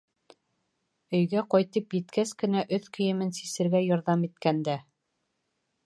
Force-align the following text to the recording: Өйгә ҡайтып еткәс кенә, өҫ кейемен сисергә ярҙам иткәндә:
Өйгә 1.17 1.43
ҡайтып 1.55 1.93
еткәс 1.97 2.33
кенә, 2.41 2.65
өҫ 2.79 2.89
кейемен 2.99 3.35
сисергә 3.41 3.83
ярҙам 3.89 4.25
иткәндә: 4.31 4.81